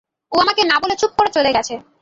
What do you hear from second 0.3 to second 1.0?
ও আমাকে না বলে